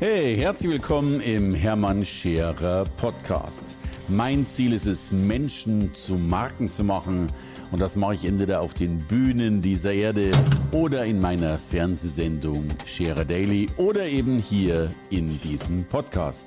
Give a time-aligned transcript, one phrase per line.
[0.00, 3.74] Hey, herzlich willkommen im Hermann Scherer Podcast.
[4.06, 7.32] Mein Ziel ist es, Menschen zu Marken zu machen.
[7.72, 10.30] Und das mache ich entweder auf den Bühnen dieser Erde
[10.70, 16.46] oder in meiner Fernsehsendung Scherer Daily oder eben hier in diesem Podcast.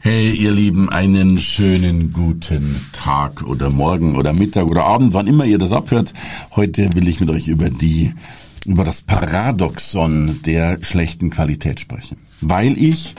[0.00, 5.46] Hey, ihr Lieben, einen schönen guten Tag oder Morgen oder Mittag oder Abend, wann immer
[5.46, 6.12] ihr das abhört.
[6.54, 8.12] Heute will ich mit euch über die
[8.66, 12.18] über das Paradoxon der schlechten Qualität sprechen.
[12.40, 13.14] Weil ich,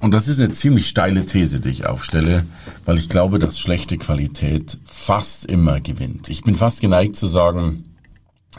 [0.00, 2.44] und das ist eine ziemlich steile These, die ich aufstelle,
[2.84, 6.28] weil ich glaube, dass schlechte Qualität fast immer gewinnt.
[6.28, 7.84] Ich bin fast geneigt zu sagen,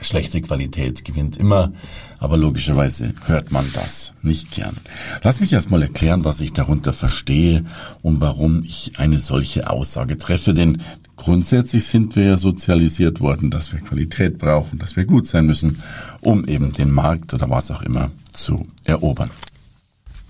[0.01, 1.71] schlechte Qualität gewinnt immer,
[2.17, 4.75] aber logischerweise hört man das nicht gern.
[5.21, 7.65] Lass mich erstmal erklären, was ich darunter verstehe
[8.01, 10.81] und warum ich eine solche Aussage treffe, denn
[11.23, 15.81] Grundsätzlich sind wir ja sozialisiert worden, dass wir Qualität brauchen, dass wir gut sein müssen,
[16.19, 19.29] um eben den Markt oder was auch immer zu erobern.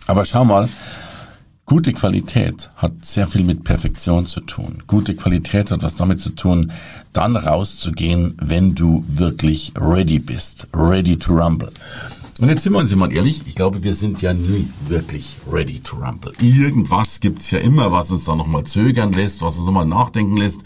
[0.05, 0.69] Aber schau mal,
[1.65, 4.83] gute Qualität hat sehr viel mit Perfektion zu tun.
[4.85, 6.71] Gute Qualität hat was damit zu tun,
[7.11, 11.71] dann rauszugehen, wenn du wirklich ready bist, ready to rumble.
[12.39, 15.79] Und jetzt sind wir uns mal ehrlich, ich glaube, wir sind ja nie wirklich ready
[15.79, 16.33] to rumble.
[16.41, 20.61] Irgendwas gibt's ja immer, was uns da nochmal zögern lässt, was uns nochmal nachdenken lässt.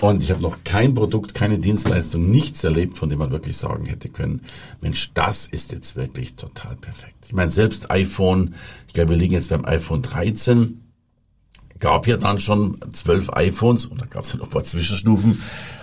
[0.00, 3.84] Und ich habe noch kein Produkt, keine Dienstleistung, nichts erlebt, von dem man wirklich sagen
[3.84, 4.40] hätte können,
[4.80, 7.26] Mensch, das ist jetzt wirklich total perfekt.
[7.26, 8.54] Ich meine, selbst iPhone,
[8.88, 10.80] ich glaube, wir liegen jetzt beim iPhone 13,
[11.80, 15.38] gab ja dann schon zwölf iPhones und da gab es ja noch ein paar Zwischenstufen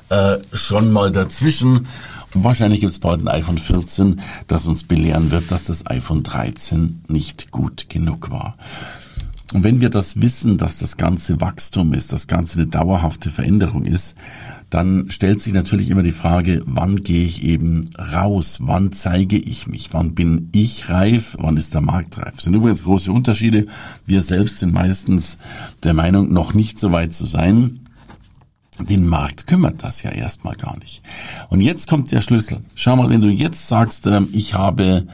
[0.10, 1.88] äh, schon mal dazwischen.
[2.34, 7.02] Wahrscheinlich gibt es bald ein iPhone 14, das uns belehren wird, dass das iPhone 13
[7.08, 8.56] nicht gut genug war.
[9.54, 13.84] Und wenn wir das wissen, dass das ganze Wachstum ist, das ganze eine dauerhafte Veränderung
[13.84, 14.16] ist,
[14.70, 18.60] dann stellt sich natürlich immer die Frage, wann gehe ich eben raus?
[18.62, 19.90] Wann zeige ich mich?
[19.94, 21.36] Wann bin ich reif?
[21.38, 22.36] Wann ist der Markt reif?
[22.36, 23.68] Das sind übrigens große Unterschiede.
[24.06, 25.38] Wir selbst sind meistens
[25.84, 27.81] der Meinung, noch nicht so weit zu sein.
[28.86, 31.02] Den Markt kümmert das ja erstmal gar nicht.
[31.50, 32.60] Und jetzt kommt der Schlüssel.
[32.76, 35.08] Schau mal, wenn du jetzt sagst, ähm, ich habe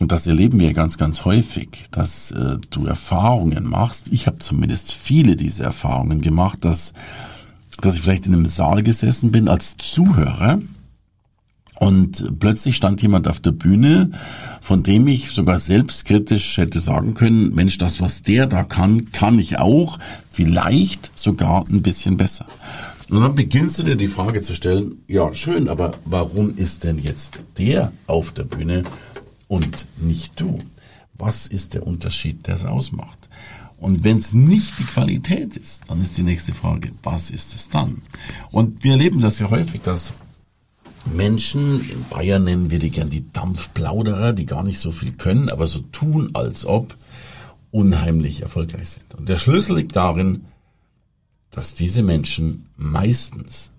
[0.00, 4.08] und das erleben wir ganz, ganz häufig, dass äh, du Erfahrungen machst.
[4.10, 6.94] Ich habe zumindest viele dieser Erfahrungen gemacht, dass,
[7.80, 10.58] dass ich vielleicht in einem Saal gesessen bin als Zuhörer
[11.84, 14.12] und plötzlich stand jemand auf der Bühne,
[14.62, 19.38] von dem ich sogar selbstkritisch hätte sagen können, Mensch, das, was der da kann, kann
[19.38, 19.98] ich auch,
[20.30, 22.46] vielleicht sogar ein bisschen besser.
[23.10, 26.98] Und dann beginnst du dir die Frage zu stellen, ja, schön, aber warum ist denn
[26.98, 28.84] jetzt der auf der Bühne
[29.46, 30.60] und nicht du.
[31.18, 33.28] Was ist der Unterschied, der es ausmacht?
[33.76, 37.68] Und wenn es nicht die Qualität ist, dann ist die nächste Frage, was ist es
[37.68, 38.00] dann?
[38.52, 40.14] Und wir erleben das ja häufig, dass
[41.06, 45.48] Menschen, in Bayern nennen wir die gern die Dampfplauderer, die gar nicht so viel können,
[45.48, 46.96] aber so tun, als ob
[47.70, 49.14] unheimlich erfolgreich sind.
[49.14, 50.46] Und der Schlüssel liegt darin,
[51.50, 53.70] dass diese Menschen meistens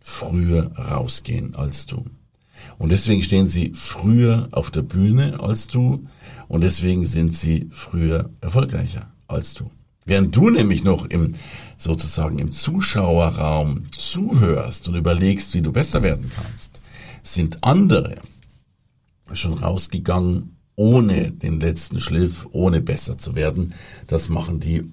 [0.00, 2.04] früher rausgehen als du.
[2.78, 6.06] Und deswegen stehen sie früher auf der Bühne als du
[6.48, 9.70] und deswegen sind sie früher erfolgreicher als du.
[10.04, 11.34] Während du nämlich noch im
[11.78, 16.80] sozusagen im Zuschauerraum zuhörst und überlegst, wie du besser werden kannst,
[17.22, 18.16] sind andere
[19.32, 23.74] schon rausgegangen, ohne den letzten Schliff, ohne besser zu werden.
[24.06, 24.84] Das machen die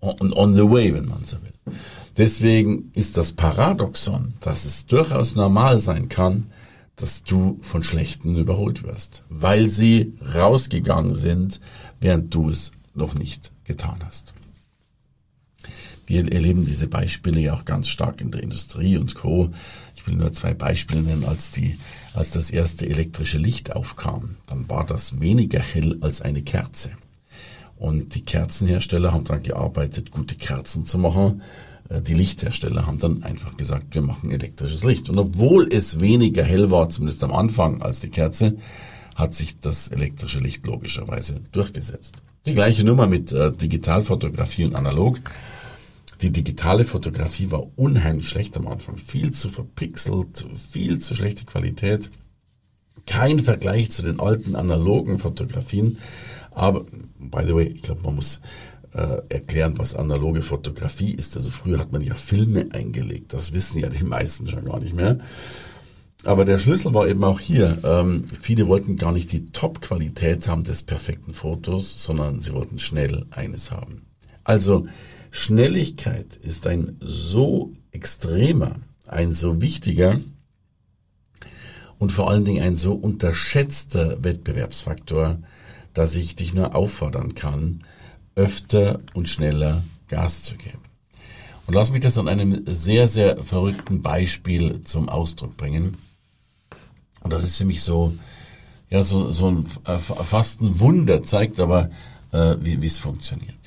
[0.00, 1.74] on, on the way, wenn man so will.
[2.16, 6.50] Deswegen ist das Paradoxon, dass es durchaus normal sein kann,
[6.94, 11.60] dass du von Schlechten überholt wirst, weil sie rausgegangen sind,
[12.00, 14.32] während du es noch nicht getan hast.
[16.06, 19.50] Wir erleben diese Beispiele ja auch ganz stark in der Industrie und Co.
[19.96, 21.78] Ich will nur zwei Beispiele nennen, als die,
[22.14, 26.90] als das erste elektrische Licht aufkam, dann war das weniger hell als eine Kerze.
[27.76, 31.42] Und die Kerzenhersteller haben daran gearbeitet, gute Kerzen zu machen,
[31.88, 35.10] äh, die Lichthersteller haben dann einfach gesagt, wir machen elektrisches Licht.
[35.10, 38.56] Und obwohl es weniger hell war, zumindest am Anfang, als die Kerze,
[39.14, 42.16] hat sich das elektrische Licht logischerweise durchgesetzt.
[42.44, 45.18] Die gleiche Nummer mit äh, Digitalfotografie und Analog.
[46.22, 48.96] Die digitale Fotografie war unheimlich schlecht am Anfang.
[48.96, 52.10] Viel zu verpixelt, viel zu schlechte Qualität.
[53.06, 55.98] Kein Vergleich zu den alten analogen Fotografien.
[56.50, 56.86] Aber,
[57.18, 58.40] by the way, ich glaube, man muss
[58.92, 61.36] äh, erklären, was analoge Fotografie ist.
[61.36, 63.34] Also früher hat man ja Filme eingelegt.
[63.34, 65.18] Das wissen ja die meisten schon gar nicht mehr.
[66.24, 67.78] Aber der Schlüssel war eben auch hier.
[67.84, 73.26] Ähm, viele wollten gar nicht die Top-Qualität haben des perfekten Fotos, sondern sie wollten schnell
[73.30, 74.06] eines haben.
[74.42, 74.86] Also
[75.36, 80.18] Schnelligkeit ist ein so extremer, ein so wichtiger
[81.98, 85.38] und vor allen Dingen ein so unterschätzter Wettbewerbsfaktor,
[85.92, 87.84] dass ich dich nur auffordern kann,
[88.34, 90.80] öfter und schneller Gas zu geben.
[91.66, 95.98] Und lass mich das an einem sehr, sehr verrückten Beispiel zum Ausdruck bringen.
[97.20, 98.14] Und das ist für mich so,
[98.88, 101.90] ja, so, so ein äh, fast ein Wunder, zeigt aber,
[102.32, 103.66] äh, wie es funktioniert.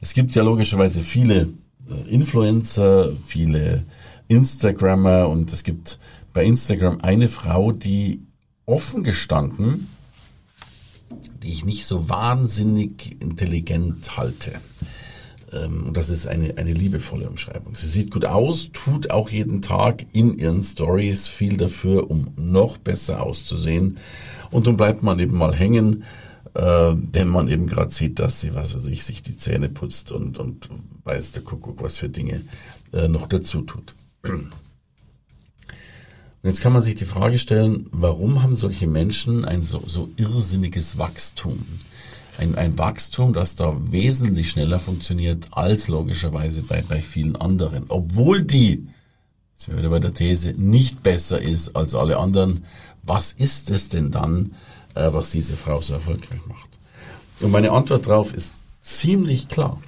[0.00, 1.48] Es gibt ja logischerweise viele
[1.88, 3.84] äh, Influencer, viele
[4.28, 5.98] Instagrammer und es gibt
[6.32, 8.22] bei Instagram eine Frau, die
[8.64, 9.88] offen gestanden,
[11.42, 14.52] die ich nicht so wahnsinnig intelligent halte.
[15.52, 17.74] Ähm, und das ist eine, eine liebevolle Umschreibung.
[17.76, 22.78] Sie sieht gut aus, tut auch jeden Tag in ihren Stories viel dafür, um noch
[22.78, 23.98] besser auszusehen.
[24.50, 26.04] Und dann bleibt man eben mal hängen,
[26.54, 30.12] äh, denn man eben gerade sieht, dass sie, was weiß ich, sich die Zähne putzt
[30.12, 30.68] und, und
[31.04, 32.42] weiß der Kuckuck, was für Dinge
[32.92, 33.94] äh, noch dazu tut.
[36.42, 40.08] Und jetzt kann man sich die Frage stellen, warum haben solche Menschen ein so, so
[40.16, 41.58] irrsinniges Wachstum?
[42.38, 47.84] Ein, ein Wachstum, das da wesentlich schneller funktioniert als logischerweise bei, bei vielen anderen.
[47.88, 48.88] Obwohl die,
[49.52, 52.64] jetzt sind wir wieder bei der These, nicht besser ist als alle anderen.
[53.02, 54.54] Was ist es denn dann,
[54.94, 56.78] was diese Frau so erfolgreich macht?
[57.40, 59.80] Und meine Antwort darauf ist ziemlich klar.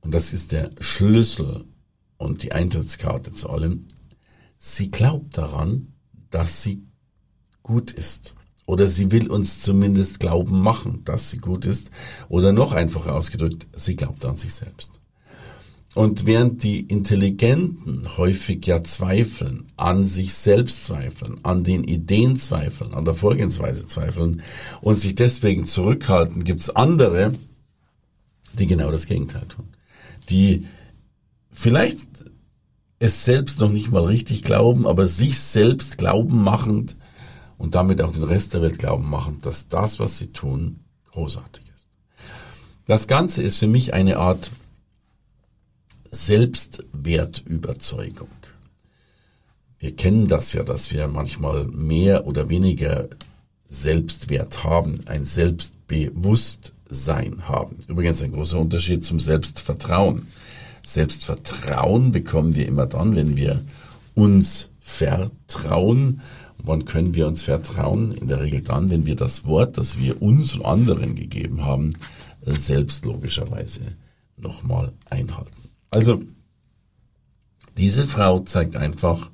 [0.00, 1.64] Und das ist der Schlüssel
[2.16, 3.86] und die Eintrittskarte zu allem.
[4.58, 5.92] Sie glaubt daran,
[6.30, 6.86] dass sie
[7.62, 8.34] gut ist.
[8.66, 11.90] Oder sie will uns zumindest glauben machen, dass sie gut ist.
[12.28, 15.00] Oder noch einfacher ausgedrückt, sie glaubt an sich selbst.
[15.98, 22.94] Und während die Intelligenten häufig ja zweifeln, an sich selbst zweifeln, an den Ideen zweifeln,
[22.94, 24.42] an der Vorgehensweise zweifeln
[24.80, 27.32] und sich deswegen zurückhalten, gibt's andere,
[28.52, 29.70] die genau das Gegenteil tun.
[30.30, 30.68] Die
[31.50, 32.06] vielleicht
[33.00, 36.96] es selbst noch nicht mal richtig glauben, aber sich selbst glauben machend
[37.56, 40.78] und damit auch den Rest der Welt glauben machen, dass das, was sie tun,
[41.10, 41.90] großartig ist.
[42.86, 44.52] Das Ganze ist für mich eine Art
[46.10, 48.28] Selbstwertüberzeugung.
[49.78, 53.08] Wir kennen das ja, dass wir manchmal mehr oder weniger
[53.66, 57.76] Selbstwert haben, ein Selbstbewusstsein haben.
[57.86, 60.26] Übrigens ein großer Unterschied zum Selbstvertrauen.
[60.84, 63.62] Selbstvertrauen bekommen wir immer dann, wenn wir
[64.14, 66.22] uns vertrauen
[66.62, 68.12] Wann können wir uns vertrauen?
[68.12, 71.94] In der Regel dann, wenn wir das Wort, das wir uns und anderen gegeben haben,
[72.42, 73.80] selbst logischerweise
[74.36, 75.67] nochmal einhalten.
[75.90, 76.22] Also,
[77.76, 79.30] diese Frau zeigt einfach,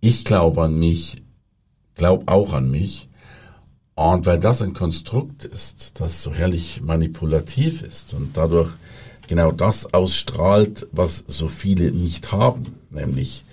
[0.00, 1.22] ich glaube an mich,
[1.94, 3.08] glaube auch an mich.
[3.94, 8.70] Und weil das ein Konstrukt ist, das so herrlich manipulativ ist und dadurch
[9.26, 13.44] genau das ausstrahlt, was so viele nicht haben, nämlich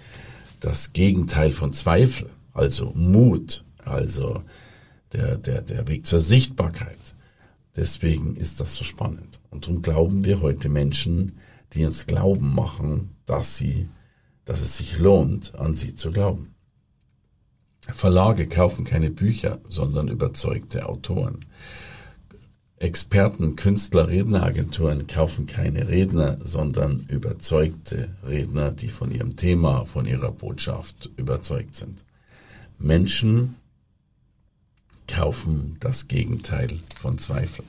[0.59, 4.43] das Gegenteil von Zweifel also Mut, also
[5.11, 6.97] der, der, der Weg zur Sichtbarkeit.
[7.75, 9.39] Deswegen ist das so spannend.
[9.49, 11.39] Und darum glauben wir heute Menschen,
[11.73, 13.89] die uns glauben machen, dass sie,
[14.45, 16.53] dass es sich lohnt, an sie zu glauben.
[17.81, 21.45] Verlage kaufen keine Bücher, sondern überzeugte Autoren.
[22.77, 30.31] Experten, Künstler, Redneragenturen kaufen keine Redner, sondern überzeugte Redner, die von ihrem Thema, von ihrer
[30.31, 32.03] Botschaft überzeugt sind.
[32.79, 33.55] Menschen
[35.07, 37.63] kaufen das Gegenteil von Zweifel.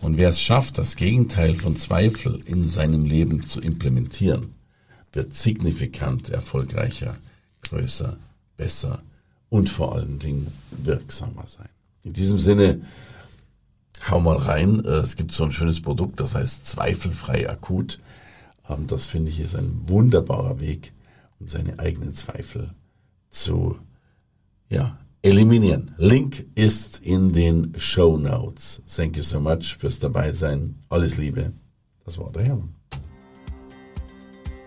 [0.00, 4.54] Und wer es schafft, das Gegenteil von Zweifel in seinem Leben zu implementieren,
[5.12, 7.16] wird signifikant erfolgreicher,
[7.62, 8.16] größer,
[8.56, 9.02] besser
[9.50, 11.68] und vor allen Dingen wirksamer sein.
[12.02, 12.80] In diesem Sinne,
[14.08, 14.84] hau mal rein.
[14.84, 18.00] Äh, es gibt so ein schönes Produkt, das heißt zweifelfrei akut.
[18.68, 20.92] Ähm, das finde ich ist ein wunderbarer Weg,
[21.38, 22.70] um seine eigenen Zweifel
[23.30, 23.78] zu
[24.70, 25.94] ja, eliminieren.
[25.98, 28.82] Link ist in den Show Notes.
[28.94, 30.76] Thank you so much fürs dabei sein.
[30.88, 31.52] Alles Liebe.
[32.04, 32.74] Das war der Hermann.